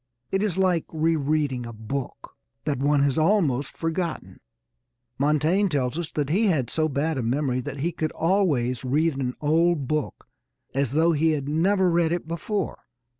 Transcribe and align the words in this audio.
It 0.31 0.41
is 0.41 0.57
like 0.57 0.85
re 0.91 1.15
reading 1.15 1.67
a 1.67 1.71
book 1.73 2.31
that 2.65 2.79
one 2.79 3.03
has 3.03 3.19
almost 3.19 3.77
forgotten. 3.77 4.39
Montaigne 5.19 5.67
tells 5.69 5.95
us 5.95 6.09
that 6.13 6.31
he 6.31 6.47
had 6.47 6.71
so 6.71 6.89
bad 6.89 7.19
a 7.19 7.21
memory 7.21 7.61
that 7.61 7.81
he 7.81 7.91
could 7.91 8.11
always 8.13 8.83
read 8.83 9.15
an 9.15 9.35
old 9.41 9.87
book 9.87 10.27
as 10.73 10.93
though 10.93 11.11
he 11.11 11.33
had 11.33 11.47
never 11.47 11.87
read 11.87 12.11
it 12.11 12.27
before. 12.27 12.79